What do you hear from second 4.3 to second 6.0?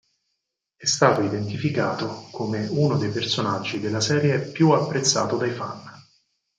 più apprezzato dai fan.